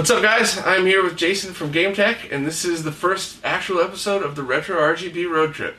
[0.00, 0.56] What's up, guys?
[0.56, 4.34] I'm here with Jason from Game Tech, and this is the first actual episode of
[4.34, 5.76] the Retro RGB Road Trip.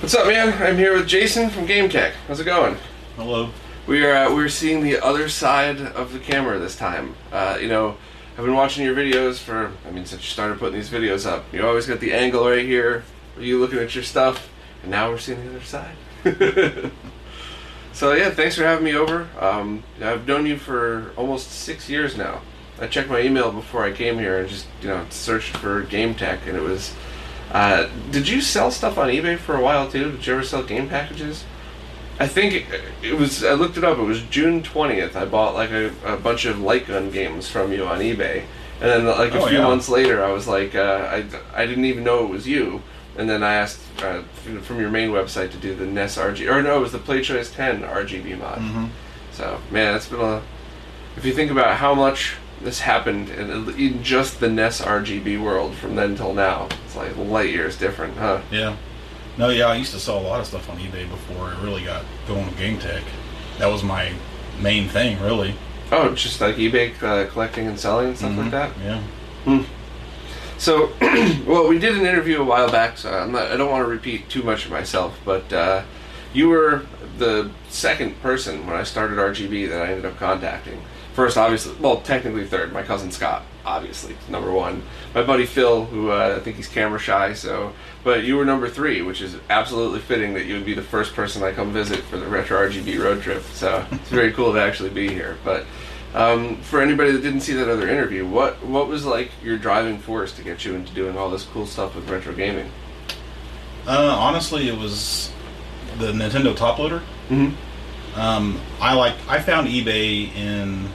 [0.00, 0.60] What's up, man?
[0.60, 2.14] I'm here with Jason from Game Tech.
[2.26, 2.76] How's it going?
[3.14, 3.50] Hello.
[3.86, 7.14] We are uh, we're seeing the other side of the camera this time.
[7.30, 7.96] Uh, you know,
[8.40, 11.44] I've been watching your videos for I mean since you started putting these videos up.
[11.52, 13.04] You always got the angle right here,
[13.36, 14.48] Are you looking at your stuff,
[14.80, 15.94] and now we're seeing the other side.
[17.92, 19.28] so yeah, thanks for having me over.
[19.38, 22.40] Um, I've known you for almost six years now.
[22.80, 26.14] I checked my email before I came here and just you know searched for Game
[26.14, 26.94] Tech, and it was.
[27.52, 30.12] Uh, did you sell stuff on eBay for a while too?
[30.12, 31.44] Did you ever sell game packages?
[32.20, 32.64] I think it,
[33.02, 33.42] it was.
[33.44, 33.98] I looked it up.
[33.98, 35.16] It was June twentieth.
[35.16, 38.42] I bought like a, a bunch of light gun games from you on eBay,
[38.80, 39.64] and then like a Oh, few yeah.
[39.64, 42.82] months later, I was like, uh, I I didn't even know it was you.
[43.16, 44.22] And then I asked uh,
[44.62, 47.22] from your main website to do the NES RG, or no, it was the Play
[47.22, 48.58] Choice Ten RGB mod.
[48.58, 48.84] Mm-hmm.
[49.32, 50.42] So man, it's been a.
[51.16, 55.74] If you think about how much this happened in, in just the NES RGB world
[55.74, 58.40] from then till now, it's like light years different, huh?
[58.50, 58.76] Yeah.
[59.40, 61.82] No, yeah, I used to sell a lot of stuff on eBay before I really
[61.82, 63.02] got going with Game Tech.
[63.56, 64.12] That was my
[64.60, 65.54] main thing, really.
[65.90, 68.70] Oh, just like eBay uh, collecting and selling and stuff like that.
[68.78, 69.02] Yeah.
[70.58, 70.92] So,
[71.46, 73.90] well, we did an interview a while back, so I'm not, I don't want to
[73.90, 75.84] repeat too much of myself, but uh,
[76.34, 76.84] you were
[77.16, 80.82] the second person when I started RGB that I ended up contacting.
[81.14, 84.82] First, obviously, well, technically third, my cousin Scott, obviously, number one.
[85.14, 87.72] My buddy Phil, who uh, I think he's camera shy, so,
[88.04, 91.14] but you were number three, which is absolutely fitting that you would be the first
[91.14, 93.42] person I come visit for the Retro RGB road trip.
[93.52, 95.36] So it's very cool to actually be here.
[95.44, 95.64] But
[96.14, 99.98] um, for anybody that didn't see that other interview, what what was like your driving
[99.98, 102.70] force to get you into doing all this cool stuff with retro gaming?
[103.86, 105.32] Uh, honestly, it was
[105.98, 107.02] the Nintendo top loader.
[107.28, 108.18] Mm-hmm.
[108.18, 110.88] Um, I like I found eBay in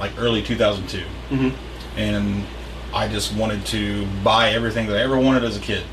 [0.00, 1.54] like early 2002, Mhm.
[1.96, 2.44] And
[2.92, 5.84] I just wanted to buy everything that I ever wanted as a kid.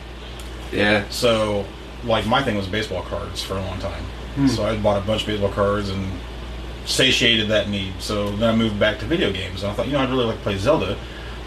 [0.71, 1.03] Yeah.
[1.09, 1.65] So,
[2.03, 4.03] like, my thing was baseball cards for a long time.
[4.35, 4.47] Hmm.
[4.47, 6.07] So I bought a bunch of baseball cards and
[6.85, 7.93] satiated that need.
[7.99, 10.25] So then I moved back to video games, and I thought, you know, I'd really
[10.25, 10.97] like to play Zelda.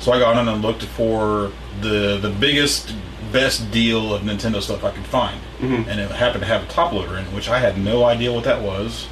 [0.00, 1.50] So I got on and looked for
[1.80, 2.94] the the biggest,
[3.32, 5.86] best deal of Nintendo stuff I could find, Mhm.
[5.88, 8.30] and it happened to have a top loader in, it, which I had no idea
[8.32, 9.06] what that was.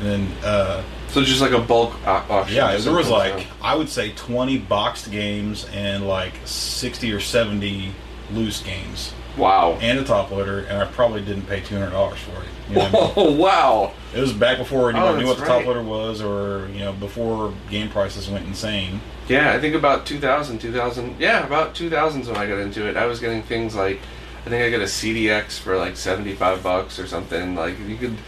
[0.00, 0.82] And then, uh,
[1.16, 2.56] So just like a bulk auction.
[2.56, 7.94] yeah, there was like I would say twenty boxed games and like sixty or seventy
[8.30, 9.78] loose games wow.
[9.80, 12.48] and a top loader, and I probably didn't pay two hundred dollars for it.
[12.68, 13.12] You know what I mean?
[13.16, 13.94] Oh wow.
[14.14, 16.80] It was back before oh, anybody Oh, knew what the top loader was, or you
[16.80, 19.00] know, before game prices went insane.
[19.26, 21.16] Yeah, I think about 2000, 2000.
[21.18, 22.98] Yeah, about 2000s when I got into it.
[22.98, 24.00] I was getting things like,
[24.44, 27.54] I think I got a CDX for like 75 bucks or something.
[27.54, 28.18] Like you could,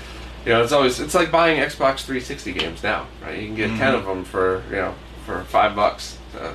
[0.44, 3.38] you know, it's always it's like buying Xbox 360 games now, right?
[3.38, 3.94] You can get 10 Mhm.
[3.99, 4.94] of them for you know
[5.26, 6.16] for five bucks.
[6.32, 6.54] So,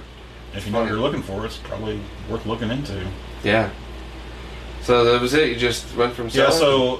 [0.55, 1.99] If you know what you're looking for, it's probably
[2.29, 3.05] worth looking into.
[3.43, 3.69] yeah.
[4.83, 5.49] So that was it.
[5.49, 6.99] You just went from Yeah, selling- so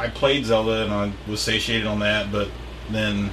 [0.00, 2.48] I played Zelda and I was satiated on that, but
[2.90, 3.30] then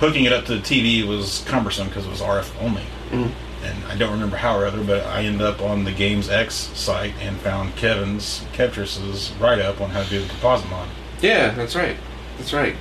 [0.00, 2.82] hooking it up to the TV was cumbersome because it was RF only.
[3.12, 3.30] Mhm.
[3.64, 6.70] And I don't remember how or other, but I ended up on the Games X
[6.74, 10.88] site and found Kevin's Kevtris's write up on how to do the composite mod.
[11.24, 11.96] Yeah, that's right.
[12.38, 12.76] That's right.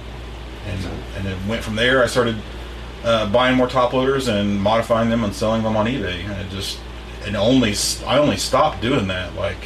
[0.68, 0.86] and
[1.18, 2.04] and it went from there.
[2.04, 2.36] I started
[3.04, 6.50] uh, buying more top loaders and modifying them and selling them on eBay, and it
[6.50, 6.80] just
[7.26, 7.74] and only
[8.06, 9.64] I only stopped doing that like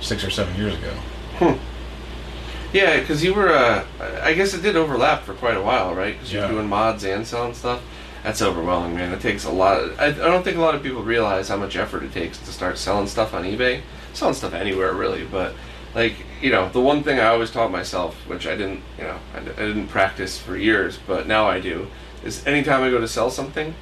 [0.00, 0.92] six or seven years ago.
[1.38, 1.54] Hmm.
[2.72, 3.48] Yeah, because you were.
[3.48, 3.84] Uh,
[4.22, 6.14] I guess it did overlap for quite a while, right?
[6.14, 6.48] Because you Yeah.
[6.48, 7.80] doing mods and selling stuff.
[8.22, 9.12] That's overwhelming, man.
[9.12, 9.80] It takes a lot.
[9.80, 12.36] Of, I, I don't think a lot of people realize how much effort it takes
[12.38, 13.80] to start selling stuff on eBay.
[14.12, 15.24] Selling stuff anywhere, really.
[15.24, 15.54] But
[15.98, 19.18] like, you know, the one thing I always taught myself, which I didn't, you know,
[19.34, 21.88] I, d- I didn't practice for years, but now I do,
[22.24, 23.74] is anytime I go to sell something,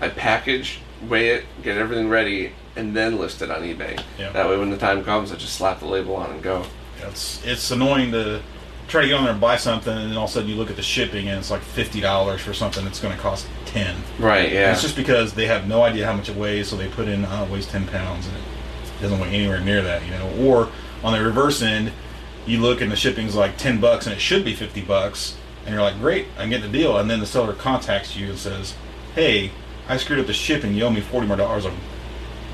[0.00, 4.02] I package, weigh it, get everything ready, and then list it on eBay.
[4.18, 4.32] Yeah.
[4.32, 6.64] That way, when the time comes, I just slap the label on and go.
[7.02, 8.42] It's it's annoying to
[8.88, 10.56] try to get on there and buy something, and then all of a sudden you
[10.56, 13.46] look at the shipping and it's like fifty dollars for something that's going to cost
[13.66, 13.94] ten.
[14.18, 14.46] Right.
[14.46, 14.72] And Yeah.
[14.72, 17.24] it's just because they have no idea how much it weighs, so they put in
[17.24, 18.42] uh, it weighs ten pounds and it
[19.02, 20.46] doesn't weigh anywhere near that, you know.
[20.46, 20.68] Or
[21.02, 21.92] on the reverse end,
[22.46, 25.74] you look and the shipping's like ten bucks and it should be fifty bucks, and
[25.74, 28.74] you're like, great, I'm getting the deal, and then the seller contacts you and says,
[29.14, 29.50] hey,
[29.88, 31.64] I screwed up the shipping, you owe me forty more dollars.
[31.64, 31.74] Like,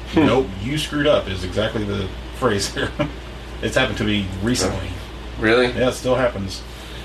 [0.09, 0.27] hmm.
[0.27, 2.09] nope, you screwed up is exactly the
[2.39, 2.91] phrase here.
[3.63, 4.91] it's happened to me recently.
[5.41, 5.67] really.
[5.67, 6.63] Yeah, it still happens.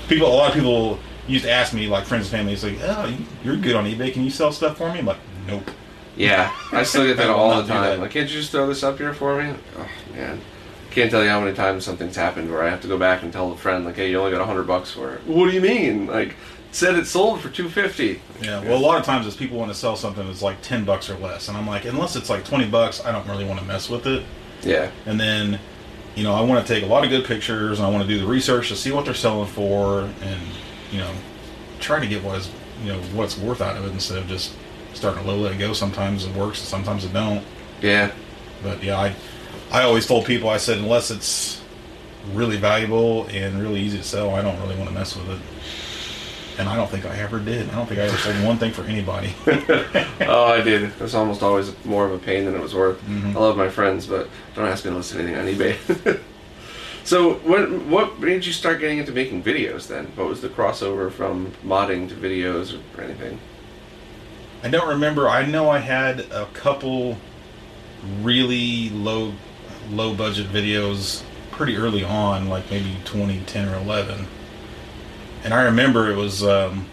[0.08, 0.98] People, a lot of people
[1.28, 3.84] used to ask me, like friends and family, it's like, "Oh, you- you're good on
[3.86, 4.12] eBay.
[4.12, 5.70] Can you sell stuff for me?" I'm like, "Nope."
[6.16, 8.00] Yeah, I still get that all the time.
[8.00, 9.54] Like, can't you just throw this up here for me?
[9.78, 10.40] Oh man,
[10.92, 13.32] can't tell you how many times something's happened where I have to go back and
[13.32, 15.52] tell a friend like, "Hey, you only got a hundred bucks for it." What do
[15.52, 16.06] you mean?
[16.06, 16.36] Like,
[16.70, 18.20] said it sold for two fifty.
[18.40, 18.60] Yeah.
[18.62, 21.10] Well, a lot of times, it's people want to sell something that's like ten bucks
[21.10, 23.66] or less, and I'm like, unless it's like twenty bucks, I don't really want to
[23.66, 24.22] mess with it.
[24.62, 25.58] Yeah, And then,
[26.14, 28.08] you know, I want to take a lot of good pictures, and I want to
[28.08, 30.40] do the research to see what they're selling for, and
[30.92, 31.10] you know,
[31.80, 32.48] try to get what is,
[32.84, 34.52] you know, what's worth out of it instead of just
[34.94, 35.72] starting to low let it go.
[35.72, 37.42] Sometimes it works, and sometimes it don't.
[37.80, 38.12] yeah,
[38.62, 39.14] But yeah, I
[39.72, 41.62] I always told people I said unless it's
[42.34, 45.40] really valuable and really easy to sell, I don't really want to mess with it.
[46.58, 47.70] And I don't think I ever did.
[47.70, 49.34] I don't think I ever sold one thing for anybody.
[50.26, 50.82] oh, I did.
[50.82, 53.00] It was almost always more of a pain than it was worth.
[53.00, 53.34] Mm-hmm.
[53.34, 56.20] I love my friends, but don't ask me to list anything on eBay.
[57.04, 60.04] so, what what made you start getting into making videos then?
[60.14, 63.40] What was the crossover from modding to videos or anything?
[64.62, 65.30] I don't remember.
[65.30, 67.16] I know I had a couple
[68.20, 69.32] really low
[69.90, 74.26] low budget videos pretty early on, like maybe 2010 or 11.
[75.44, 76.86] And I remember it was um,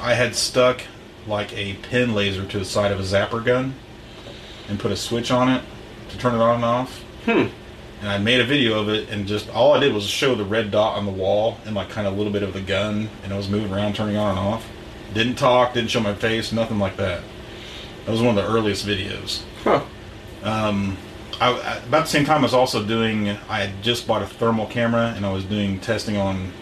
[0.00, 0.82] I had stuck
[1.26, 3.74] like a pin laser to the side of a zapper gun
[4.68, 5.62] and put a switch on it
[6.10, 7.02] to turn it on and off.
[7.24, 7.46] Hmm.
[8.00, 10.44] And I made a video of it, and just all I did was show the
[10.44, 13.08] red dot on the wall and like kind of a little bit of the gun,
[13.22, 14.68] and it was moving around, turning on and off.
[15.14, 17.22] Didn't talk, didn't show my face, nothing like that.
[18.04, 19.42] That was one of the earliest videos.
[19.62, 19.84] Huh.
[20.42, 20.98] Um,
[21.40, 23.28] I, I- about the same time, I was also doing.
[23.48, 26.52] I had just bought a thermal camera, and I was doing testing on,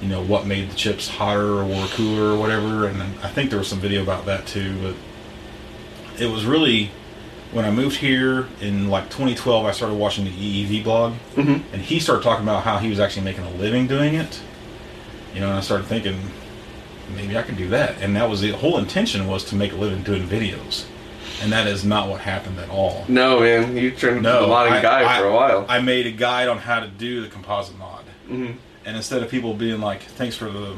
[0.00, 2.86] you know, what made the chips hotter or cooler or whatever.
[2.86, 4.76] And I think there was some video about that too.
[4.82, 6.90] But it was really
[7.52, 9.64] when I moved here in like 2012.
[9.66, 11.62] I started watching the EEV blog, Mhm.
[11.72, 14.40] and he started talking about how he was actually making a living doing it.
[15.34, 16.18] You know, and I started thinking
[17.14, 17.96] maybe I could do that.
[18.00, 20.84] And that was the whole intention was to make a living doing videos.
[21.42, 23.04] And that is not what happened at all.
[23.08, 25.66] No, man, you turned into the modding I- guy I- for a while.
[25.68, 28.04] I made a guide on how to do the composite mod.
[28.30, 28.56] Mhm.
[28.84, 30.74] And instead of people being like, thanks for the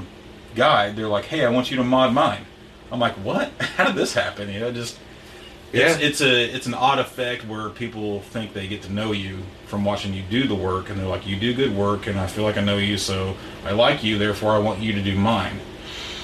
[0.55, 2.47] guide, they're like, hey, I want you to mod mine.
[2.93, 3.51] I'm like, what?
[3.77, 4.53] How did this happen?
[4.53, 4.99] You know, just
[5.73, 6.07] it's, Yeah.
[6.07, 9.85] it's a it's an odd effect where people think they get to know you from
[9.85, 12.45] watching you do the work, and they're like, you do good work, and I feel
[12.45, 13.37] like I know you, so
[13.67, 15.59] I like you, therefore I want you to do mine.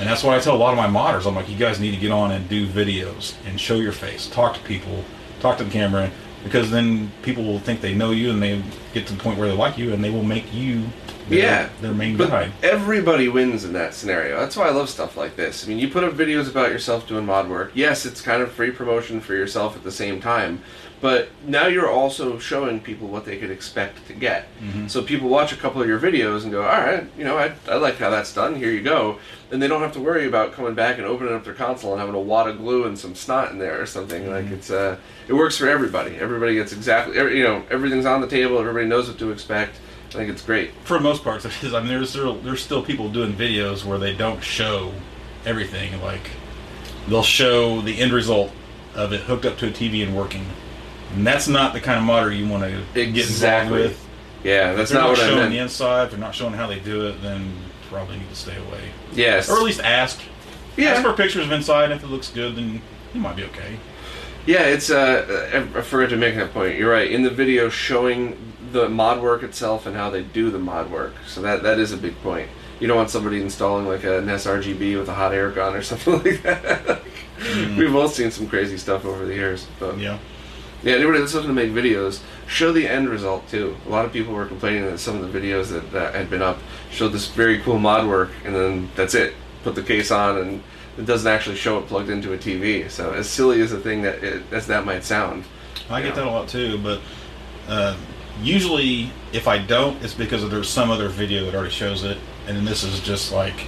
[0.00, 1.90] And that's why I tell a lot of my modders, I'm like, you guys need
[1.92, 5.04] to get on and do videos and show your face, talk to people,
[5.40, 6.10] talk to the camera,
[6.42, 8.62] because then people will think they know you and they
[8.94, 10.84] get to the point where they like you and they will make you
[11.28, 12.50] their, Yeah, their main but guy.
[12.62, 14.40] everybody wins in that scenario.
[14.40, 15.66] That's why I love stuff like this.
[15.66, 17.72] I mean, you put up videos about yourself doing mod work.
[17.74, 20.62] Yes, it's kind of free promotion for yourself at the same time,
[21.00, 24.46] but now you're also showing people what they could expect to get.
[24.60, 24.88] Mm-hmm.
[24.88, 27.52] So people watch a couple of your videos and go, "All right, you know, I,
[27.68, 28.56] I like how that's done.
[28.56, 29.18] Here you go,"
[29.50, 32.00] and they don't have to worry about coming back and opening up their console and
[32.00, 34.24] having a wad of glue and some snot in there or something.
[34.24, 34.32] Mm-hmm.
[34.32, 34.96] Like it's uh,
[35.28, 36.16] it works for everybody.
[36.16, 38.58] Everybody gets exactly, every, you know, everything's on the table.
[38.58, 39.76] Everybody knows what to expect.
[40.10, 40.72] I think it's great.
[40.82, 41.72] For most part, it is.
[41.74, 44.92] I mean, there's still, there's still people doing videos where they don't show
[45.46, 46.00] everything.
[46.02, 46.30] Like
[47.08, 48.50] they'll show the end result
[48.94, 50.44] of it hooked up to a TV and working,
[51.14, 53.82] and that's not the kind of modder you want to get involved Exactly.
[53.82, 54.06] with.
[54.44, 55.50] Yeah, that's not not, what I showing meant.
[55.52, 56.04] the inside.
[56.04, 57.52] If they're not showing how they do it, then
[57.88, 58.80] probably need to stay away,
[59.12, 59.50] Yes.
[59.50, 60.20] or at least ask.
[60.76, 60.90] Yeah.
[60.90, 61.90] Ask for pictures of inside.
[61.90, 62.80] If it looks good, then
[63.12, 63.76] you might be okay.
[64.46, 66.78] Yeah, it's uh, I I forgot to make that point.
[66.78, 67.10] You're right.
[67.10, 68.36] In the video showing
[68.72, 71.92] the mod work itself and how they do the mod work, so that that is
[71.92, 72.48] a big point.
[72.78, 76.22] You don't want somebody installing like an sRGB with a hot air gun or something
[76.22, 77.02] like that.
[77.76, 80.18] We've all seen some crazy stuff over the years, but Yeah.
[80.82, 83.76] Yeah, anybody that's looking to make videos, show the end result too.
[83.86, 86.42] A lot of people were complaining that some of the videos that, that had been
[86.42, 86.58] up
[86.90, 89.34] showed this very cool mod work, and then that's it.
[89.62, 90.62] Put the case on, and
[90.98, 92.90] it doesn't actually show it plugged into a TV.
[92.90, 95.44] So as silly as a thing that it, as that might sound,
[95.88, 96.14] I get Yeah.
[96.16, 97.00] that a lot too, but
[97.68, 97.96] uh,
[98.42, 102.56] usually if I don't, it's because there's some other video that already shows it, and
[102.56, 103.66] then this is just like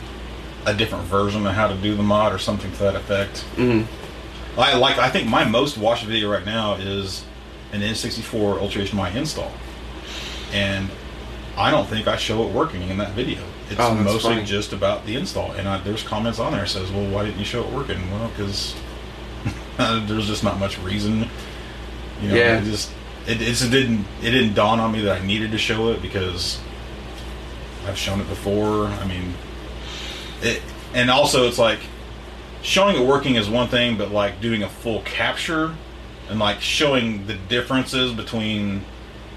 [0.67, 3.45] a different version of how to do the mod or something to that effect.
[3.57, 3.87] Mhm.
[4.59, 4.99] I like.
[4.99, 7.25] I think my most watched video right now is
[7.73, 9.51] an N64 Ultra HDMI install,
[10.53, 10.91] and
[11.57, 13.41] I don't think I show it working in that video.
[13.71, 14.45] it's Oh, mostly funny.
[14.47, 15.53] just about the install.
[15.53, 18.29] And I, there's comments on there says, "Well, why didn't you show it working?" Well,
[18.37, 18.75] because
[19.79, 21.29] there's just not much reason.
[22.21, 22.59] You know, Yeah.
[22.59, 22.91] it just
[23.27, 26.61] it, it didn't it didn't dawn on me that I needed to show it because
[27.87, 28.87] I've shown it before.
[28.87, 29.33] I mean,
[30.43, 30.61] it
[30.95, 31.81] and also it's like
[32.63, 35.75] showing it working is one thing, but like doing a full capture
[36.29, 38.85] and like showing the differences between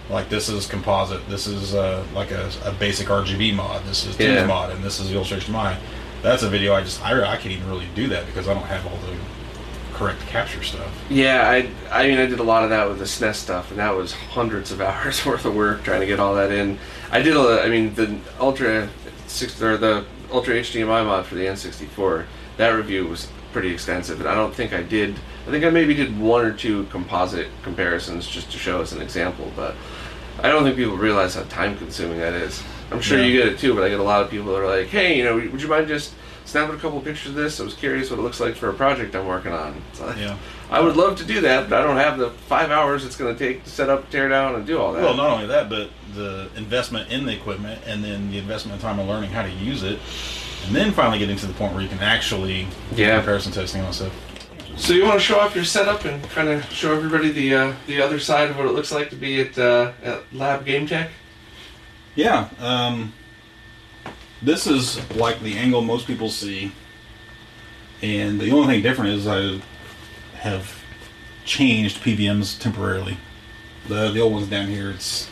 [0.10, 4.16] like this is composite, this is uh, like a, a basic RGB mod, this is
[4.16, 4.46] Tim's Yeah.
[4.46, 5.78] mod, and this is the illustration mod.
[6.22, 8.64] That's a video I just I, I can't even really do that because I don't
[8.64, 9.16] have all the
[9.98, 10.92] correct capture stuff.
[11.10, 13.80] Yeah, I I mean I did a lot of that with the SNES stuff, and
[13.80, 16.78] that was hundreds of hours worth of work trying to get all that in.
[17.12, 18.88] I did a, I mean the Ultra
[19.28, 22.26] six or the Ultra HDMI mod for the N64.
[22.58, 25.16] That review was pretty extensive, and I don't think I did.
[25.48, 29.02] I think I maybe did one or two composite comparisons just to show as an
[29.02, 29.76] example, but
[30.42, 32.62] I don't think people realize how time consuming that is.
[32.92, 33.26] I'm sure Yeah.
[33.26, 35.18] you get it too, but I get a lot of people that are like, "Hey,
[35.18, 36.14] you know, would you mind just
[36.46, 37.60] snapping a couple pictures of this?
[37.60, 40.36] I was curious what it looks like for a project I'm working on." Like, Yeah.
[40.72, 43.36] I would love to do that, but I don't have the five hours it's going
[43.36, 45.04] to take to set up, tear down, and do all that.
[45.04, 48.82] Well, not only that, but the investment in the equipment and then the investment in
[48.82, 50.00] time of learning how to use it,
[50.68, 53.18] and then finally getting to the point where you can actually do Yeah.
[53.18, 54.12] comparison testing on stuff.
[54.78, 57.74] so you want to show off your setup and kind of show everybody the uh,
[57.88, 60.86] the other side of what it looks like to be at, uh, at Lab Game
[60.88, 61.10] Tech?
[62.16, 63.14] Yeah, um,
[64.42, 66.72] this is like the angle most people see,
[68.02, 69.60] and the only thing different is I
[70.40, 70.82] have
[71.46, 73.18] changed PVMs temporarily.
[73.88, 74.92] The the old one's down here.
[74.92, 75.30] It's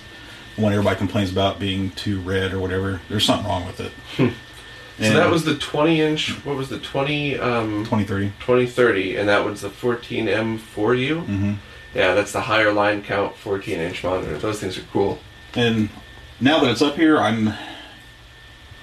[0.56, 3.02] the one everybody complains about being too red or whatever.
[3.10, 4.34] There's something wrong with it.
[5.04, 6.30] So that was the 20 inch.
[6.46, 8.28] What was the 20 um, 2030.
[8.40, 11.26] 2030, and that was the 14M4U.
[11.26, 11.58] Mhm.
[11.94, 14.38] Yeah, that's the higher line count 14 inch monitor.
[14.38, 15.20] Those things are cool.
[15.56, 15.90] And
[16.40, 17.54] now that it's up here, I'm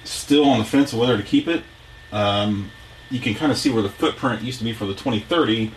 [0.03, 1.63] still on the fence of whether to keep it.
[2.11, 2.71] Um,
[3.09, 5.71] you can kind of see where the footprint used to be for the 2030,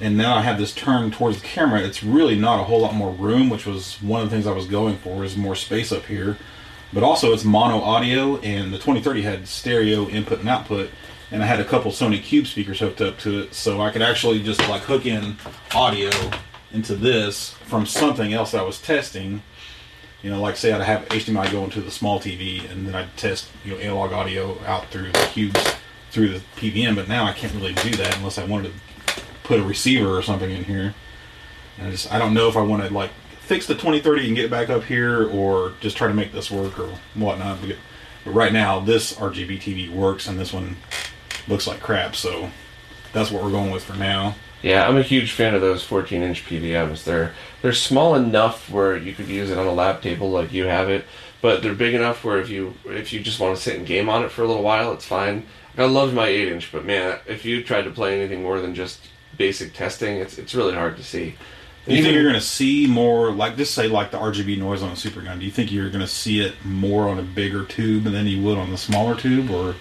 [0.00, 1.80] and now I have this turned towards the camera.
[1.80, 4.52] It's really not a whole lot more room, which was one of the things I
[4.52, 6.36] was going for, is more space up here.
[6.94, 10.90] But also, it's mono audio, and the 2030 had stereo input and output,
[11.30, 14.02] and I had a couple Sony Cube speakers hooked up to it, so I could
[14.02, 15.36] actually just like hook in
[15.74, 16.10] audio
[16.72, 19.42] into this from something else I was testing
[20.24, 23.14] you know, like say I'd have HDMI going to the small TV, and then I'd
[23.18, 25.74] test you know analog audio out through the cubes
[26.10, 26.96] through the PVM.
[26.96, 30.22] But now I can't really do that unless I wanted to put a receiver or
[30.22, 30.94] something in here.
[31.76, 33.10] And I just I don't know if I want to like
[33.44, 36.78] fix the 2030 and get back up here, or just try to make this work
[36.78, 37.58] or whatnot.
[37.60, 37.76] But
[38.24, 40.76] right now, this RGB TV works, and this one
[41.46, 42.16] looks like crap.
[42.16, 42.50] So
[43.12, 44.34] that's what we're going with for now.
[44.62, 47.04] Yeah, I'm a huge fan of those 14 inch PVMs.
[47.04, 50.64] They're they're small enough where you could use it on a lab table like you
[50.64, 51.04] have it,
[51.42, 54.08] but they're big enough where if you if you just want to sit and game
[54.08, 55.46] on it for a little while, it's fine.
[55.76, 58.74] I love my 8 inch, but man, if you tried to play anything more than
[58.74, 61.34] just basic testing, it's it's really hard to see.
[61.86, 64.82] Do you think you're going to see more, like, just say, like the RGB noise
[64.82, 65.38] on a Super Gun?
[65.38, 68.42] Do you think you're going to see it more on a bigger tube than you
[68.42, 69.74] would on the smaller tube, or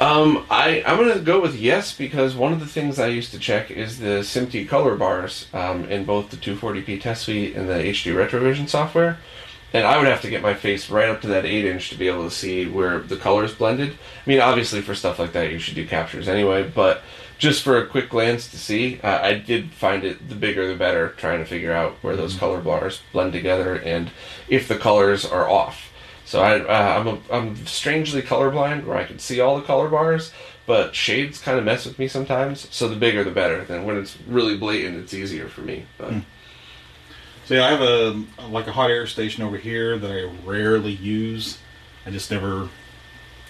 [0.00, 3.38] Um, I I'm gonna go with yes because one of the things I used to
[3.38, 7.74] check is the SMPTE color bars um, in both the 240p test suite and the
[7.74, 9.18] HD Retrovision software,
[9.72, 11.96] and I would have to get my face right up to that eight inch to
[11.96, 13.90] be able to see where the colors blended.
[13.92, 17.02] I mean, obviously for stuff like that you should do captures anyway, but
[17.42, 20.76] just for a quick glance to see, uh, I did find it the bigger the
[20.76, 24.12] better, trying to figure out where those color bars blend together and
[24.48, 25.92] if the colors are off.
[26.24, 29.88] So I, uh, I'm a, I'm strangely colorblind, where I can see all the color
[29.88, 30.32] bars,
[30.66, 32.72] but shades kind of mess with me sometimes.
[32.72, 33.64] So the bigger the better.
[33.64, 35.86] Then when it's really blatant, it's easier for me.
[35.98, 36.14] But
[37.46, 37.54] so?
[37.54, 41.58] Yeah, I have a like a hot air station over here that I rarely use.
[42.06, 42.68] I just never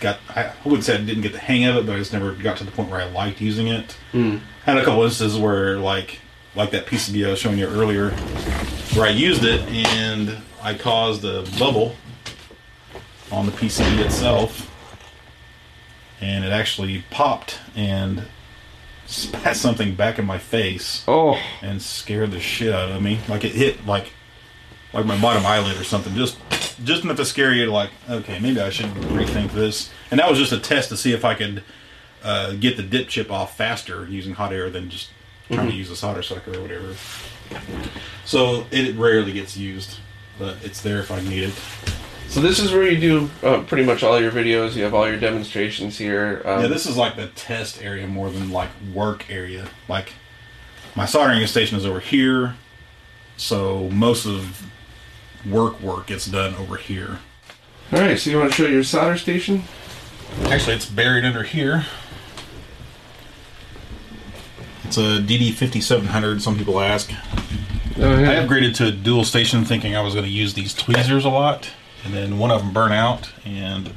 [0.03, 0.19] got.
[0.29, 2.59] I wouldn't say I didn't get the hang of it, but I just never got
[2.59, 3.97] to the point where I liked using it.
[4.13, 4.39] Hmm.
[4.65, 6.19] Had a couple instances where, like,
[6.55, 8.11] like that PCB I was showing you earlier,
[8.95, 11.97] where I used it and I caused a bubble
[13.31, 14.71] on the PCB itself,
[16.21, 18.25] and it actually popped and
[19.07, 23.21] spat something back in my face oh, and scared the shit out of me.
[23.29, 24.13] Like it hit like
[24.93, 26.15] like my bottom eyelid or something.
[26.15, 26.39] Just
[26.85, 29.91] just enough to scare you to like, okay, maybe I should rethink this.
[30.11, 31.63] And that was just a test to see if I could
[32.23, 35.11] uh, get the dip chip off faster using hot air than just
[35.51, 36.95] trying to use a solder sucker or whatever.
[38.25, 39.99] So it rarely gets used,
[40.39, 41.55] but it's there if I need it.
[42.29, 44.75] so this is where you do uh, pretty much all your videos.
[44.75, 46.43] You have all your demonstrations here.
[46.45, 49.69] Um, Yeah, this is like the test area more than like work area.
[49.89, 50.13] Like
[50.95, 52.55] my soldering station is over here,
[53.37, 54.67] so most of
[55.49, 57.19] work work gets done over here.
[57.93, 58.19] All right.
[58.19, 59.63] So you want to show your solder station?
[60.45, 61.85] Actually, it's buried under here.
[64.85, 66.41] It's a DD5700.
[66.41, 67.11] Some people ask.
[67.99, 68.31] Oh, yeah.
[68.31, 71.29] I upgraded to a dual station, thinking I was going to use these tweezers a
[71.29, 71.71] lot,
[72.05, 73.93] and then one of them burnt out, and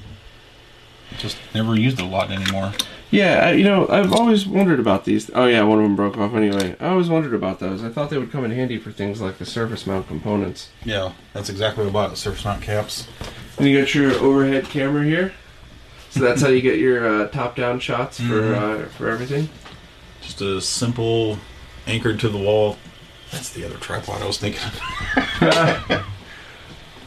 [1.17, 2.73] just never used it a lot anymore.
[3.15, 5.29] Yeah, I, you know, I've always wondered about these.
[5.33, 6.75] Oh yeah, one of them broke off anyway.
[6.79, 7.83] I always wondered about those.
[7.83, 10.69] I thought they would come in handy for things like the surface mount components.
[10.83, 13.07] Yeah, that's exactly what I bought surface mount caps.
[13.57, 15.33] And you got your overhead camera here,
[16.09, 19.49] so that's how you get your uh, top-down shots for uh, for everything.
[20.21, 21.37] Just a simple
[21.87, 22.77] anchored to the wall.
[23.31, 24.61] That's the other tripod I was thinking.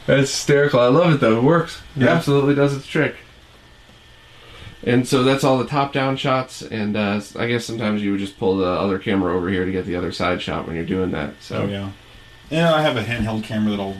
[0.05, 0.79] That's hysterical.
[0.79, 1.37] I love it though.
[1.37, 1.81] It works.
[1.95, 2.09] It Yeah.
[2.09, 3.15] absolutely does its trick.
[4.83, 8.39] And so that's all the top-down shots, and uh, I guess sometimes you would just
[8.39, 11.11] pull the other camera over here to get the other side shot when you're doing
[11.11, 11.33] that.
[11.41, 11.91] So Oh yeah.
[12.49, 13.97] Yeah, I have a handheld camera that I'll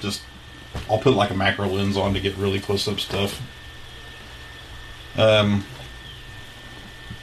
[0.00, 0.22] just
[0.88, 3.40] I'll put like a macro lens on to get really close up stuff.
[5.16, 5.64] Um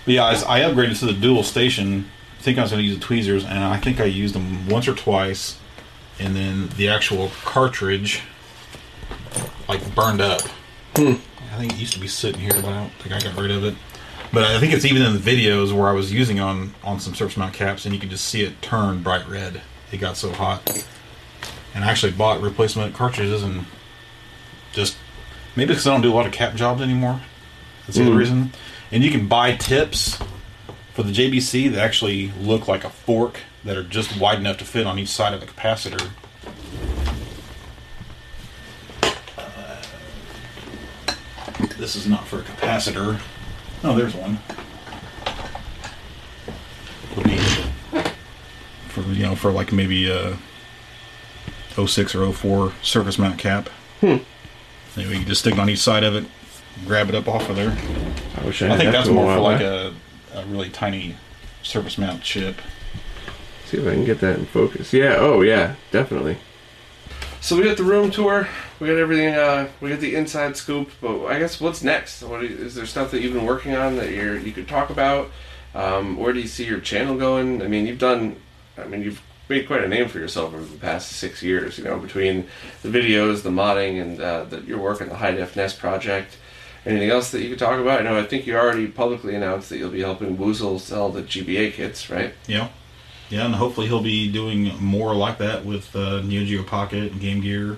[0.05, 2.09] but yeah, I, I upgraded to the dual station.
[2.39, 4.67] I think I was going to use the tweezers, and I think I used them
[4.67, 5.59] once or twice,
[6.19, 8.21] and then the actual cartridge
[9.69, 10.41] like burned up.
[11.51, 13.51] I think it used to be sitting here, but I don't think I got rid
[13.51, 13.75] of it.
[14.31, 17.13] But I think it's even in the videos where I was using on on some
[17.13, 19.61] surface mount caps, and you could just see it turn bright red.
[19.91, 20.85] It got so hot.
[21.75, 23.65] And I actually bought replacement cartridges, and
[24.71, 24.97] just
[25.57, 27.19] maybe because I don't do a lot of cap jobs anymore.
[27.85, 28.19] That's the other mm.
[28.19, 28.53] reason.
[28.91, 30.17] And you can buy tips
[30.93, 34.65] for the JBC that actually look like a fork that are just wide enough to
[34.65, 36.09] fit on each side of the capacitor.
[41.81, 43.19] This is not for a capacitor.
[43.83, 44.37] Oh, there's one.
[47.17, 47.37] Would be
[48.89, 50.37] for you know for like maybe a
[51.75, 53.67] 06 or 04 surface mount cap.
[53.99, 54.17] Hmm.
[54.95, 56.25] Anyway, you just stick it on each side of it,
[56.85, 57.75] grab it up off of there.
[58.37, 59.91] I wish I, I think that's tool more for like there.
[60.35, 61.15] a, a really tiny
[61.63, 62.57] surface mount chip.
[63.65, 64.93] See if I can get that in focus.
[64.93, 65.15] Yeah.
[65.17, 65.75] Oh, yeah.
[65.91, 66.37] Definitely.
[67.39, 68.47] So we got the room tour.
[68.81, 69.35] We got everything.
[69.35, 70.89] Uh, we got the inside scoop.
[70.99, 72.23] But I guess what's next?
[72.23, 75.29] Is there stuff that you've been working on that you're you could talk about?
[75.75, 77.61] Um, where do you see your channel going?
[77.61, 78.37] I mean, you've done.
[78.79, 81.77] I mean, you've made quite a name for yourself over the past six years.
[81.77, 82.47] You know, between
[82.81, 86.37] the videos, the modding, and uh, your work on the High Def NES project.
[86.83, 87.99] Anything else that you could talk about?
[87.99, 88.17] I know.
[88.17, 92.09] I think you already publicly announced that you'll be helping Woozle sell the GBA kits,
[92.09, 92.33] right?
[92.47, 92.69] Yeah.
[93.29, 97.21] Yeah, and hopefully he'll be doing more like that with uh, Neo Geo Pocket and
[97.21, 97.77] Game Gear.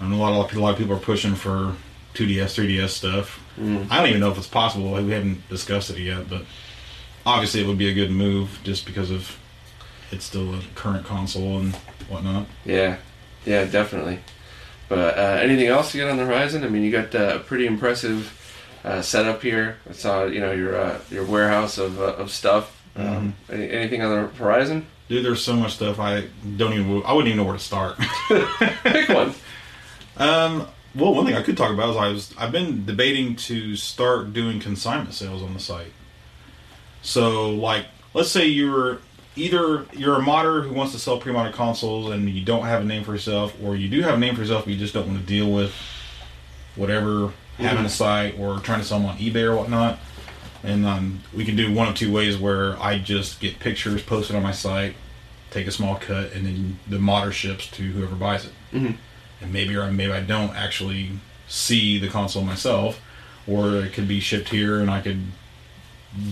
[0.00, 1.74] I know a lot of people, a lot of people are pushing for
[2.14, 3.40] 2DS, 3DS stuff.
[3.58, 4.92] I don't even know if it's possible.
[4.92, 6.42] We haven't discussed it yet, but
[7.24, 9.38] obviously it would be a good move just because of
[10.12, 11.74] it's still a current console and
[12.08, 12.46] whatnot.
[12.64, 12.98] Yeah,
[13.44, 14.20] yeah, definitely.
[14.88, 16.64] But uh, anything else you got on the horizon?
[16.64, 18.32] I mean, you got uh, a pretty impressive
[18.84, 19.78] uh, setup here.
[19.88, 22.72] I saw, you know, your uh, your warehouse of, uh, of stuff.
[22.94, 24.86] Um, any, anything on the horizon?
[25.08, 27.02] Dude, there's so much stuff I don't even.
[27.04, 27.98] I wouldn't even know where to start.
[28.84, 29.34] Pick one.
[30.16, 33.76] Um, well, one thing I could talk about is I was I've been debating to
[33.76, 35.92] start doing consignment sales on the site.
[37.02, 39.00] So, like, let's say you're
[39.36, 42.84] either you're a modder who wants to sell pre-modded consoles and you don't have a
[42.84, 45.06] name for yourself, or you do have a name for yourself but you just don't
[45.06, 45.74] want to deal with
[46.76, 49.98] whatever having a site or trying to sell them on eBay or whatnot.
[50.62, 54.34] And um, we can do one of two ways where I just get pictures posted
[54.34, 54.96] on my site,
[55.50, 58.52] take a small cut, and then the modder ships to whoever buys it
[59.40, 61.12] and maybe or maybe I don't actually
[61.48, 63.00] see the console myself,
[63.46, 65.22] or it could be shipped here and I could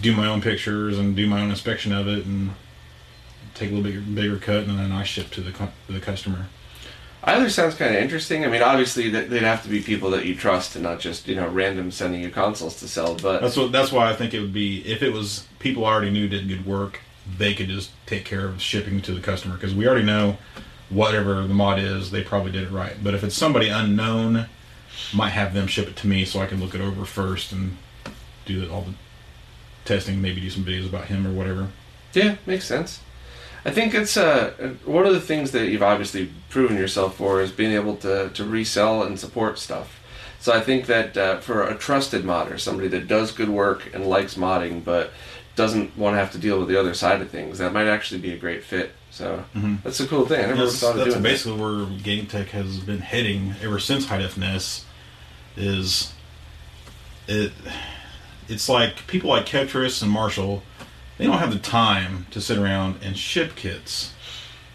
[0.00, 2.52] do my own pictures and do my own inspection of it and
[3.54, 6.46] take a little bigger bigger cut and then I ship to the cu- the customer.
[7.26, 8.44] Either sounds kind of interesting.
[8.44, 11.26] I mean, obviously, that they'd have to be people that you trust and not just
[11.26, 13.14] you know random sending you consoles to sell.
[13.14, 15.92] But That's what that's why I think it would be if it was people I
[15.92, 17.00] already knew did good work,
[17.38, 20.36] they could just take care of shipping to the customer because we already know
[20.90, 22.94] whatever the mod is, they probably did it right.
[23.02, 24.46] But if it's somebody unknown,
[25.12, 27.76] might have them ship it to me so I can look it over first and
[28.44, 28.94] do all the
[29.84, 31.68] testing, maybe do some videos about him or whatever.
[32.12, 33.00] Yeah, makes sense.
[33.64, 37.50] I think it's uh, one of the things that you've obviously proven yourself for is
[37.50, 40.00] being able to, to resell and support stuff.
[40.38, 44.06] So I think that uh, for a trusted modder, somebody that does good work and
[44.06, 45.12] likes modding, but
[45.56, 48.20] doesn't want to have to deal with the other side of things, that might actually
[48.20, 48.92] be a great fit.
[49.14, 49.76] So mm-hmm.
[49.84, 50.44] that's a cool thing.
[50.44, 51.28] I never That's, thought of that's doing that.
[51.28, 54.84] basically where Game Tech has been heading ever since High Def NES.
[55.56, 56.12] Is
[57.28, 57.52] it?
[58.48, 60.64] It's like people like Kevtris and Marshall.
[61.16, 64.12] They don't have the time to sit around and ship kits.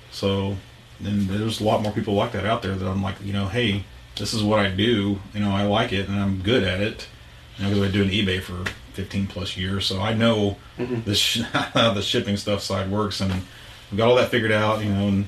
[0.10, 0.56] So,
[1.02, 3.50] then there's a lot more people like that out there that I'm like, you know,
[3.50, 3.84] hey,
[4.16, 5.20] this is what I do.
[5.34, 7.10] You know, I like it and I'm good at it.
[7.58, 11.02] because I've been doing eBay for 15 plus years, so I know mm-hmm.
[11.04, 13.44] the sh- how the shipping stuff side works, and
[13.92, 15.28] we got all that figured out, you know, and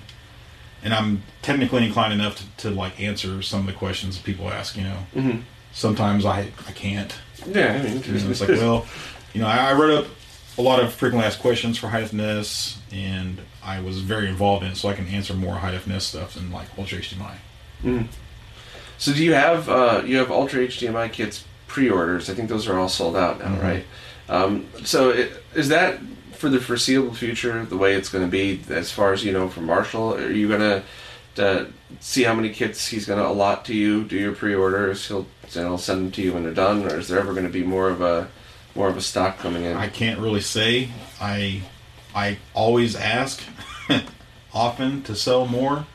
[0.83, 4.75] and I'm technically inclined enough to, to like answer some of the questions people ask,
[4.75, 4.97] you know.
[5.15, 5.39] Mm-hmm.
[5.73, 7.13] Sometimes I I can't.
[7.47, 8.85] Yeah, I mean, You know, it's like, well,
[9.33, 10.11] you know, I, I wrote up
[10.57, 14.71] a lot of frequently asked questions for high def and I was very involved in
[14.71, 17.35] it, so I can answer more high def stuff than like Ultra HDMI.
[18.97, 22.29] So do you have uh, you have Ultra HDMI kits pre-orders?
[22.29, 23.63] I think those are all sold out now, Mhm.
[23.63, 23.85] right?
[24.31, 25.99] Um, so it, is that
[26.31, 29.49] for the foreseeable future the way it's going to be as far as you know
[29.49, 30.15] from Marshall?
[30.15, 30.83] Are you going
[31.35, 31.67] to
[31.99, 34.05] see how many kits he's going to allot to you?
[34.05, 35.07] Do your pre-orders?
[35.07, 37.51] He'll he'll send them to you when they're done, or is there ever going to
[37.51, 38.29] be more of a
[38.73, 39.75] more of a stock coming in?
[39.75, 40.89] I can't really say.
[41.19, 41.63] I
[42.15, 43.43] I always ask
[44.53, 45.85] often to sell more,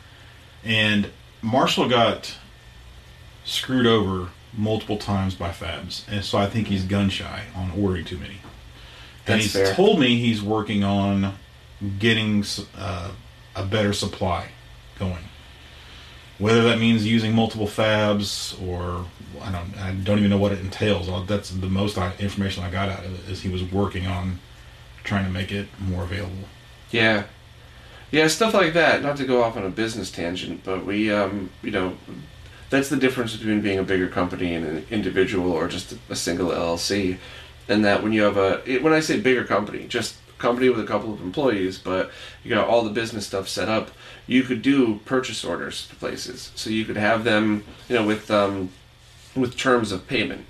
[0.63, 1.09] and
[1.41, 2.37] Marshall got
[3.45, 8.05] screwed over multiple times by Fabs, and so I think he's gun shy on ordering
[8.05, 8.35] too many.
[8.35, 8.41] and
[9.27, 9.75] That's he's fair.
[9.75, 11.35] told me he's working on
[11.99, 12.45] getting
[12.77, 13.11] uh,
[13.55, 14.49] a better supply
[14.99, 15.25] going.
[16.39, 19.07] Whether that means using multiple fabs or
[19.43, 21.09] I don't, I don't even know what it entails.
[21.27, 24.39] That's the most I, information I got out of it is he was working on
[25.03, 26.49] trying to make it more available.
[26.91, 27.25] Yeah.
[28.11, 29.03] Yeah, stuff like that.
[29.03, 31.97] Not to go off on a business tangent, but we, um, you know,
[32.71, 36.51] that's the difference between being a bigger company and an individual or just a single
[36.51, 37.19] LLC.
[37.69, 40.81] And that when you have a, it- when I say bigger company, just company with
[40.81, 42.11] a couple of employees, but
[42.45, 43.91] you got all the business stuff set up,
[44.27, 46.53] you could do purchase orders to places.
[46.55, 48.71] So you could have them, you know, with, um,
[49.35, 50.45] with terms of payment.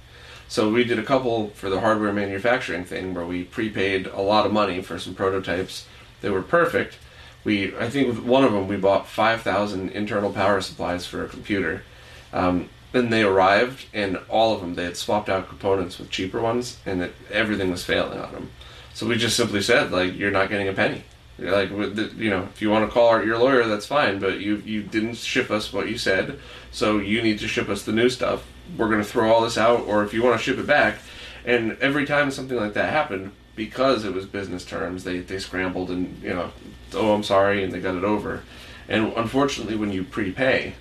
[0.49, 4.47] So we did a couple for the hardware manufacturing thing where we prepaid a lot
[4.47, 5.87] of money for some prototypes.
[6.21, 6.99] They were perfect.
[7.45, 11.25] We, I think, with one of them we bought five thousand internal power supplies for
[11.25, 11.83] a computer.
[12.33, 16.41] Um, then they arrived, and all of them they had swapped out components with cheaper
[16.41, 18.51] ones, and it, everything was failing on them.
[18.95, 21.05] So we just simply said, like, you're not getting a penny.
[21.39, 24.41] You're Like, you know, if you want to call our, your lawyer, that's fine, but
[24.41, 26.39] you you didn't ship us what you said,
[26.73, 28.47] so you need to ship us the new stuff.
[28.77, 30.99] We're going to throw all this out, or if you want to ship it back.
[31.45, 35.91] And every time something like that happened, because it was business terms, they, they scrambled
[35.91, 36.51] and, you know,
[36.95, 38.43] oh, I'm sorry, and they got it over.
[38.89, 40.75] And unfortunately, when you prepay,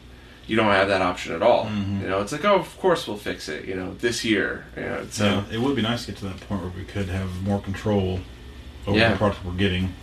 [0.48, 1.66] you don't have that option at all.
[1.66, 2.02] Mm-hmm.
[2.02, 4.66] You know, it's like, oh, of course we'll fix it, you know, this year.
[4.76, 6.84] You know, so, So it would be nice to get to that point where we
[6.84, 8.20] could have more control
[8.86, 9.12] over Yeah.
[9.12, 9.94] the product we're getting.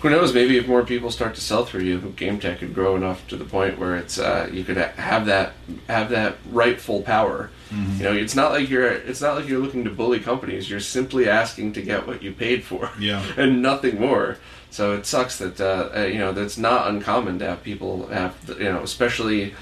[0.00, 0.32] who knows?
[0.32, 3.36] Maybe if more people start to sell through you, Game Tech could grow enough to
[3.36, 5.52] the point where it's uh, you could have that
[5.88, 7.50] have that rightful power.
[7.70, 7.96] Mm-hmm.
[7.98, 10.70] You know, it's not like you're it's not like you're looking to bully companies.
[10.70, 13.22] You're simply asking to get what you paid for, Yeah.
[13.36, 14.38] and nothing more.
[14.70, 18.36] So it sucks that uh, uh, you know that's not uncommon to have people have
[18.58, 19.54] you know, especially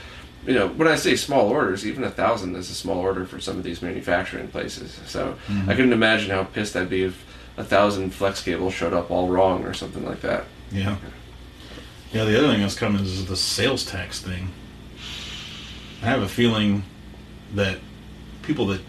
[0.46, 3.40] you know when I say small orders, even a thousand is a small order for
[3.40, 5.00] some of these manufacturing places.
[5.06, 7.24] So I couldn't imagine how pissed I'd be if
[7.56, 10.44] a thousand flex cables showed up all wrong or something like that.
[10.70, 10.96] Yeah.
[12.12, 14.50] Yeah, the other thing that's coming is the sales tax thing.
[16.02, 16.84] I have a feeling
[17.54, 17.78] that
[18.42, 18.80] people that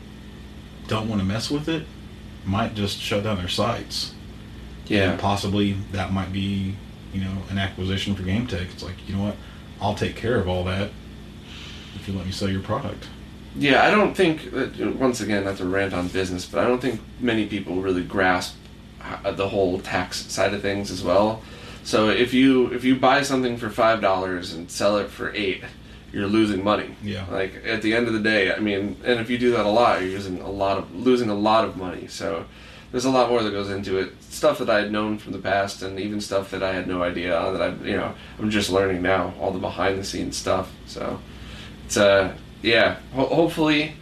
[0.88, 1.86] don't want to mess with it
[2.46, 4.14] might just shut down their sites.
[4.90, 5.12] Yeah.
[5.12, 6.76] And possibly that might be,
[7.14, 8.68] you know, an acquisition for Game Tech.
[8.74, 9.36] It's like, you know what?
[9.80, 10.92] I'll take care of all that
[11.96, 13.08] if you let me sell your product.
[13.56, 16.82] Yeah, I don't think that, once again not to rant on business, but I don't
[16.82, 18.56] think many people really grasp
[19.24, 21.42] the whole tax side of things as well.
[21.84, 25.64] So if you if you buy something for five dollars and sell it for eight,
[26.12, 26.96] you're losing money.
[27.02, 27.26] Yeah.
[27.32, 29.70] Like at the end of the day, I mean, and if you do that a
[29.70, 32.08] lot, you're using a lot of losing a lot of money.
[32.08, 32.46] So
[32.92, 34.14] there's a lot more that goes into it.
[34.24, 37.04] Stuff that I had known from the past, and even stuff that I had no
[37.04, 39.34] idea on that I you know I'm just learning now.
[39.40, 40.72] All the behind the scenes stuff.
[40.86, 41.20] So
[41.86, 42.98] it's uh yeah.
[43.14, 43.94] Ho- hopefully,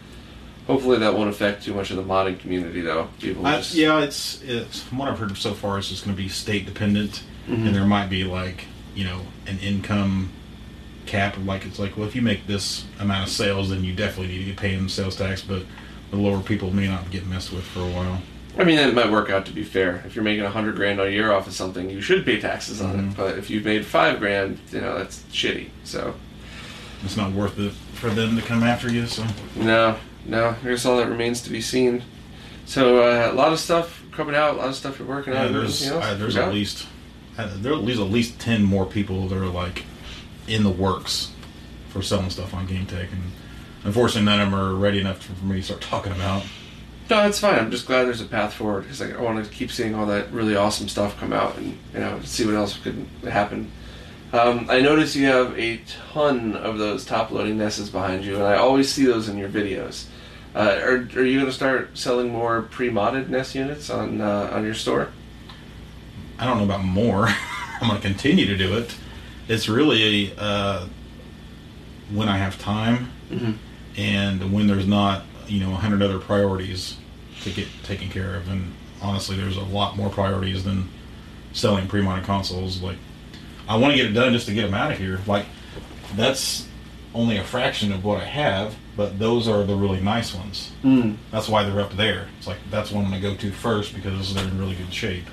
[0.68, 3.10] hopefully that won't affect too much of the modding community though.
[3.20, 5.78] People I, just yeah, it's, it's from what I've heard so far.
[5.78, 7.68] It's just going to be state dependent, Mm-hmm.
[7.68, 10.32] and there might be like you know an income
[11.06, 11.38] cap.
[11.46, 14.40] Like it's like, well, if you make this amount of sales, then you definitely need
[14.40, 15.42] to get paying sales tax.
[15.42, 15.64] But
[16.12, 18.22] the lower people may not get messed with for a while.
[18.60, 20.04] I mean, it might work out to be fair.
[20.06, 22.82] If you're making a hundred grand a year off of something, you should pay taxes
[22.82, 23.12] on Mhm.
[23.12, 23.18] it.
[23.18, 25.70] But if you've made five grand, you know that's shitty.
[25.84, 26.16] So
[27.04, 29.06] It's not worth it for them to come after you.
[29.06, 29.24] So
[29.56, 30.56] no, no.
[30.64, 32.02] I guess all that remains to be seen.
[32.66, 35.46] So uh, a lot of stuff coming out, a lot of stuff you're working yeah,
[35.46, 35.54] on.
[35.54, 36.04] there's else?
[36.04, 36.88] uh, there's at least
[37.38, 39.84] uh, there are at least at least ten more people that are like
[40.48, 41.30] in the works
[41.90, 43.22] for selling stuff on Game Tech, and
[43.84, 46.44] unfortunately, none of them are ready enough for me to start talking about.
[47.10, 47.58] No, that's fine.
[47.58, 50.32] I'm just glad there's a path forward because I want to keep seeing all that
[50.32, 53.72] really awesome stuff come out and you know see what else could happen.
[54.34, 55.78] Um, I notice you have a
[56.12, 59.48] ton of those top loading nesses behind you, and I always see those in your
[59.48, 60.08] videos.
[60.54, 64.66] Uh, are, are you going to start selling more pre-modded NES units on uh, on
[64.66, 65.10] your store?
[66.38, 67.28] I don't know about more.
[67.82, 68.96] I'm going to continue to do it.
[69.48, 70.88] It's really uh,
[72.12, 73.12] when I have time
[73.96, 76.98] and when there's not, you know, a hundred other priorities
[77.44, 78.48] to get taken care of.
[78.50, 80.90] And honestly, there's a lot more priorities than
[81.54, 82.82] selling pre-modded consoles.
[82.82, 82.98] Like,
[83.68, 85.20] I want to get it done just to get them out of here.
[85.28, 85.46] Like,
[86.16, 86.68] that's
[87.14, 90.72] only a fraction of what I have, but those are the really nice ones.
[90.84, 91.18] Mm.
[91.32, 92.28] That's why they're up there.
[92.38, 95.26] It's like that's one I'm gonna go to first because they're in really good shape.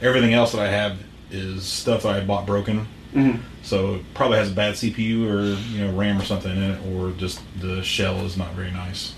[0.00, 0.98] Everything else that I have
[1.30, 2.86] is stuff that I bought broken.
[3.14, 3.40] Mhm.
[3.62, 6.78] So it probably has a bad CPU or you know RAM or something in it,
[6.92, 9.12] or just the shell is not very nice.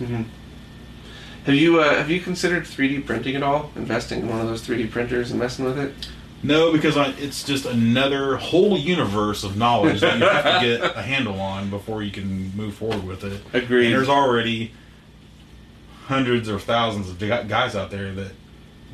[1.46, 3.70] Have you uh, have you considered 3D printing at all?
[3.76, 5.94] Investing in one of those 3D printers and messing with it?
[6.42, 10.96] No, because I, it's just another whole universe of knowledge that you have to get
[10.96, 13.40] a handle on before you can move forward with it.
[13.54, 13.86] Agreed.
[13.86, 14.72] And there's already
[16.06, 18.32] hundreds or thousands of guys out there that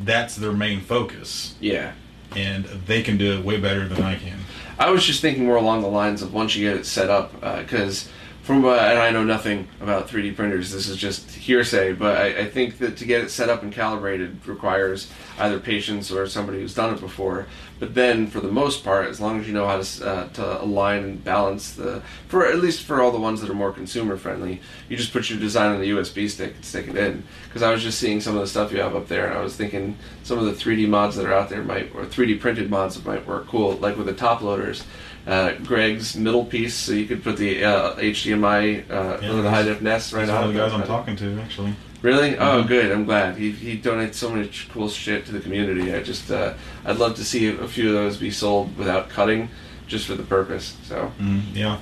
[0.05, 1.93] that's their main focus, Yeah.
[2.37, 4.39] and they can do it way better than I can.
[4.81, 7.35] I was just thinking more along the lines of once you get it set up,
[7.35, 8.09] because
[8.40, 10.73] from uh, and I know nothing about 3D printers.
[10.73, 13.71] This is just hearsay, but I, I think that to get it set up and
[13.71, 17.47] calibrated requires either patience or somebody who's done it before.
[17.81, 20.62] But then, for the most part, as long as you know how to uh, to
[20.62, 24.19] align and balance the for at least for all the ones that are more consumer
[24.19, 27.25] friendly, you just put your design on the USB stick and stick it in.
[27.47, 29.40] Because I was just seeing some of the stuff you have up there, and I
[29.40, 32.69] was thinking some of the 3D mods that are out there might or 3D printed
[32.69, 34.85] mods that might work cool, like with the top loaders.
[35.27, 39.62] Uh, Greg's middle piece, so you could put the uh, HDMI uh, Yeah, the high
[39.62, 40.35] def NES right on.
[40.35, 41.75] one of the guys I'm talking to, actually.
[42.03, 42.39] Really?
[42.39, 42.91] Oh, good.
[42.91, 43.37] I'm glad.
[43.37, 45.95] He, he donates so much cool shit to the community.
[45.95, 49.51] I just uh, I'd love to see a few of those be sold without cutting,
[49.87, 50.77] just for the purpose.
[50.85, 51.79] So Mm, yeah.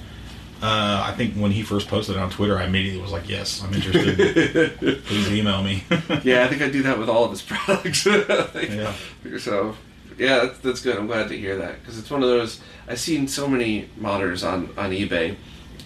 [0.61, 3.63] Uh, I think when he first posted it on Twitter, I immediately was like, "Yes,
[3.63, 4.77] I'm interested.
[5.05, 5.85] Please email me."
[6.25, 8.05] yeah, I think I do that with all of his products.
[8.05, 8.93] Like, Yeah.
[9.39, 9.77] So
[10.19, 10.97] yeah, that's, that's good.
[10.97, 12.61] I'm glad to hear that because it's one of those.
[12.89, 15.37] I've seen so many modders on on eBay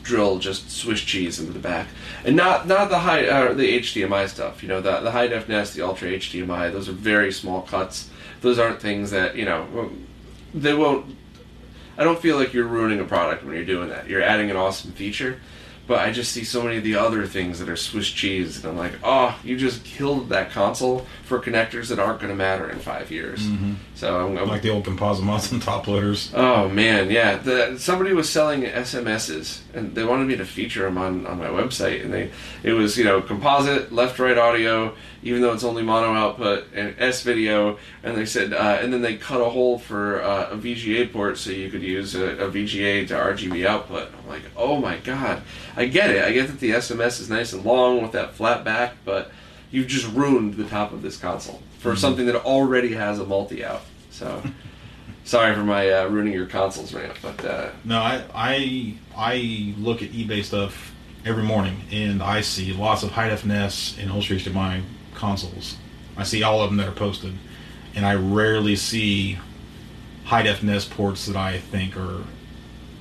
[0.03, 1.89] drill just Swiss cheese into the back,
[2.25, 4.63] and not not the high uh, the HDMI stuff.
[4.63, 6.73] You know, the the high def NES, the ultra HDMI.
[6.73, 8.11] Those are very small cuts.
[8.41, 9.91] Those aren't things that you know.
[10.55, 11.17] They won't.
[11.97, 14.09] I don't feel like you're ruining a product when you're doing that.
[14.09, 15.41] You're adding an awesome feature.
[15.87, 18.67] But I just see so many of the other things that are Swiss cheese, and
[18.71, 22.71] I'm like, oh, you just killed that console for connectors that aren't going to matter
[22.71, 23.47] in five years.
[23.97, 26.33] So I'm, I'm like the old composite mods and top loaders.
[26.35, 27.37] Oh man, yeah.
[27.37, 31.47] The, somebody was selling SMSs, and they wanted me to feature them on, on my
[31.49, 32.05] website.
[32.05, 32.31] And they,
[32.63, 36.95] it was you know composite left right audio, even though it's only mono output and
[36.99, 37.79] S video.
[38.03, 41.39] And they said, uh, and then they cut a hole for uh, a VGA port
[41.39, 44.11] so you could use a, a VGA to RGB output.
[44.33, 45.43] Like, oh my god,
[45.77, 46.25] I get it.
[46.25, 49.31] I get that the SMS is nice and long with that flat back, but
[49.71, 53.65] you've just ruined the top of this console for something that already has a multi
[53.65, 53.83] out.
[54.11, 54.43] So.
[55.25, 60.03] Sorry for my uh, ruining your consoles rant, but uh, No, I I I look
[60.03, 60.93] at eBay stuff
[61.25, 64.83] every morning, and I see lots of high def NES and Ultra HDMI
[65.15, 65.77] consoles.
[66.17, 67.35] I see all of them that are posted,
[67.95, 69.39] and I rarely see
[70.25, 72.25] high def NES ports that I think are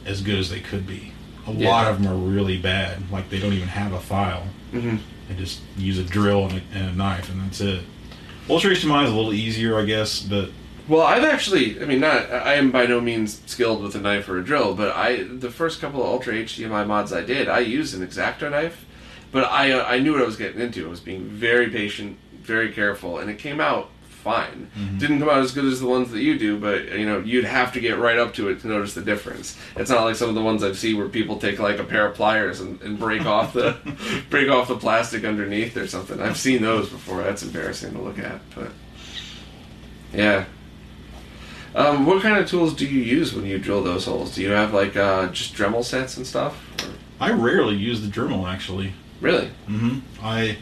[0.05, 1.10] as good as they could be.
[1.47, 1.69] A Yeah.
[1.69, 2.97] lot of them are really bad.
[3.11, 4.47] Like they don't even have a file.
[4.73, 4.99] Mhm.
[5.29, 7.81] They just use a drill and a, and a knife, and that's it.
[8.49, 10.49] Ultra HDMI is a little easier, I guess, but
[10.87, 14.27] well, I've actually, I mean, not, I am by no means skilled with a knife
[14.27, 17.59] or a drill, but I, the first couple of Ultra HDMI mods I did, I
[17.59, 18.83] used an Exacto knife,
[19.31, 20.85] but I, uh, I knew what I was getting into.
[20.85, 23.89] I was being very patient, very careful, and it came out
[24.21, 24.69] fine.
[24.97, 27.45] Didn't come out as good as the ones that you do, but you know, you'd
[27.45, 29.57] have to get right up to it to notice the difference.
[29.75, 32.05] It's not like some of the ones I've seen where people take like a pair
[32.05, 33.77] of pliers and, and break off the
[34.29, 36.21] break off the plastic underneath or something.
[36.21, 37.23] I've seen those before.
[37.23, 38.71] That's embarrassing to look at, but
[40.13, 40.45] yeah.
[41.73, 44.35] Um, what kind of tools do you use when you drill those holes?
[44.35, 46.61] Do you have like uh, just Dremel sets and stuff?
[46.83, 48.93] Or, I rarely use the Dremel actually.
[49.21, 49.49] really?
[49.67, 49.99] Mm-hmm.
[50.21, 50.57] I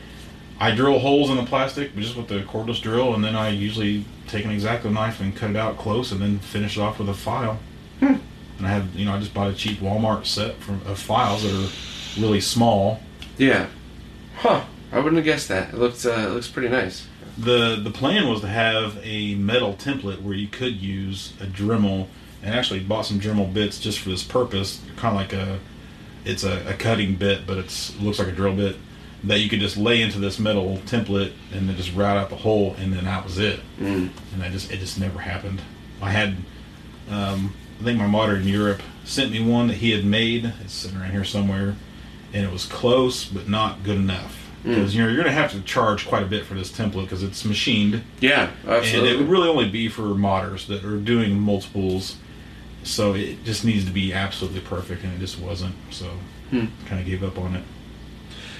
[0.59, 4.03] I drill holes in the plastic just with the cordless drill, and then I usually
[4.27, 7.09] take an Exacto knife and cut it out close, and then finish it off with
[7.09, 7.59] a file.
[8.01, 11.43] And I have, you know, I just bought a cheap Walmart set from of files
[11.43, 12.99] that are really small.
[13.37, 13.67] Yeah.
[14.35, 14.65] Huh.
[14.91, 15.73] I wouldn't have guessed that.
[15.73, 17.07] It looks uh, it looks pretty nice.
[17.37, 22.07] the The plan was to have a metal template where you could use a Dremel,
[22.43, 24.81] and actually bought some Dremel bits just for this purpose.
[24.97, 25.59] Kind of like a,
[26.25, 28.75] it's a, a cutting bit, but it's it looks like a drill bit
[29.23, 32.35] that you could just lay into this metal template and then just route out the
[32.37, 33.59] hole, and then that was it.
[33.79, 34.09] Mm.
[34.33, 35.61] And I just it just never happened.
[36.01, 36.37] I had,
[37.09, 40.53] um, I think my modder in Europe sent me one that he had made.
[40.63, 41.75] It's sitting around here somewhere,
[42.33, 44.37] and it was close but not good enough.
[44.63, 47.03] because you know you're going to have to charge quite a bit for this template
[47.03, 48.99] because it's machined, Yeah, absolutely.
[48.99, 52.17] and it would really only be for modders that are doing multiples.
[52.83, 55.75] So it just needs to be absolutely perfect, and it just wasn't.
[55.91, 56.11] So
[56.51, 57.63] kind of gave up on it.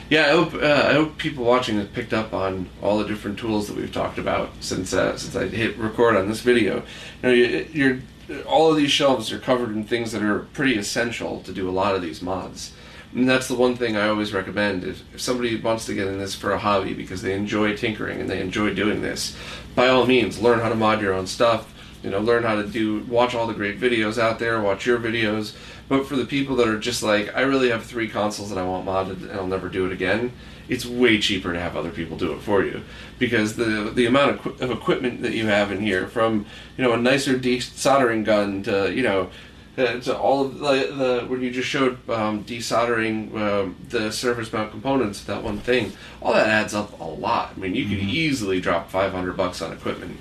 [0.10, 3.38] Yeah, I hope uh, I hope people watching have picked up on all the different
[3.38, 6.78] tools that we've talked about since uh, since I hit record on this video.
[6.78, 6.84] You
[7.22, 8.00] know, you, you're
[8.48, 11.72] all of these shelves are covered in things that are pretty essential to do a
[11.72, 12.74] lot of these mods.
[13.14, 14.84] And that's the one thing I always recommend.
[14.84, 18.22] If, if somebody wants to get in this for a hobby because they enjoy tinkering
[18.22, 19.36] and they enjoy doing this,
[19.74, 21.74] by all means, learn how to mod your own stuff.
[22.04, 25.00] You know, learn how to do, watch all the great videos out there, watch your
[25.00, 25.54] videos.
[25.90, 28.64] But for the people that are just like, I really have three consoles that I
[28.64, 30.32] want modded and I'll never do it again,
[30.70, 32.84] it's way cheaper to have other people do it for you
[33.18, 36.46] because the the amount of, of equipment that you have in here, from
[36.78, 39.30] you know a nicer desoldering gun to you know
[39.78, 44.52] uh, to all of the, the when you just showed um, desoldering um, the surface
[44.54, 47.54] mount components, that one thing, all that adds up a lot.
[47.56, 50.18] I mean, you could easily drop five hundred bucks on equipment.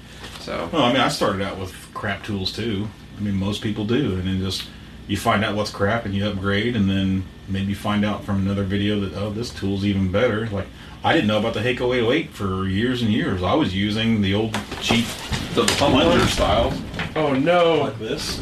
[0.49, 2.89] So Well, I mean, I started out with crap tools too.
[3.19, 4.67] I mean, most people do, and then just
[5.07, 8.65] you find out what's crap and you upgrade, and then maybe find out from another
[8.65, 10.47] video that oh, this tool's even better.
[10.47, 10.67] Like
[11.05, 13.43] I didn't know about the Hakko 808 for years and years.
[13.43, 15.05] I was using the old cheap
[15.53, 16.73] the plunger style
[17.15, 17.75] Oh no!
[17.75, 18.41] like this.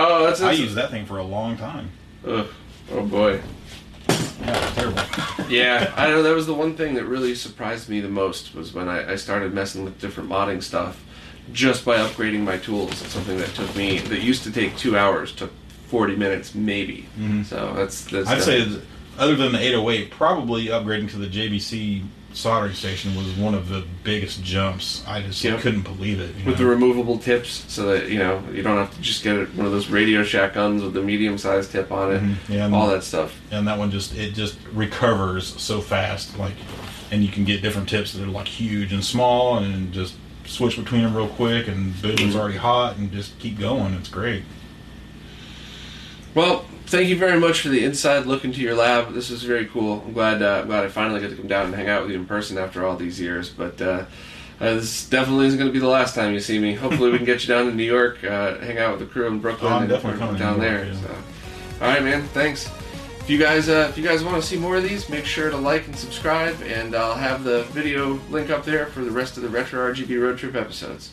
[0.00, 1.90] Oh, that's, I that's used that thing for a long time.
[2.26, 2.48] Ugh.
[2.90, 3.40] Oh boy.
[4.08, 5.48] Yeah, terrible.
[5.50, 8.72] yeah, I know that was the one thing that really surprised me the most was
[8.72, 11.02] when I, I started messing with different modding stuff
[11.52, 12.90] just by upgrading my tools.
[13.02, 15.52] It's something that took me that used to take two hours took
[15.88, 17.08] forty minutes maybe.
[17.44, 18.28] So that's that's.
[18.28, 18.28] Mm-hmm.
[18.28, 18.86] I'd say, definitely- that
[19.18, 22.04] other than the 808, probably upgrading to the JBC
[22.36, 25.02] soldering station was one of the biggest jumps.
[25.08, 25.56] I just Yeah.
[25.58, 26.34] couldn't believe it.
[26.44, 29.64] with the removable tips, so that you know you don't have to just get one
[29.66, 32.22] of those Radio Shack guns with the medium-sized tip on it.
[32.22, 32.34] Mhm.
[32.48, 33.32] Yeah, and- all that stuff.
[33.50, 36.54] and that one just it just recovers so fast like
[37.10, 40.76] and you can get different tips that are like huge and small and just switch
[40.76, 44.42] between them real quick and boom it's already hot and just keep going it's great
[46.34, 49.12] Well, thank you very much for the inside look into your lab.
[49.12, 50.02] This was very cool.
[50.06, 52.16] I'm glad uh, glad I finally got to come down and hang out with you
[52.18, 53.50] in person after all these years.
[53.50, 54.04] But uh,
[54.60, 56.74] uh, this definitely isn't going to be the last time you see me.
[56.74, 59.26] Hopefully, we can get you down to New York, uh, hang out with the crew
[59.26, 60.84] in Brooklyn, Oh, I'm and definitely coming down there.
[60.86, 61.08] York, yeah.
[61.08, 62.22] So, all right, man.
[62.28, 62.70] Thanks.
[63.20, 65.50] If you guys uh, if you guys want to see more of these, make sure
[65.50, 69.36] to like and subscribe, and I'll have the video link up there for the rest
[69.36, 71.10] of the Retro RGB Road Trip episodes.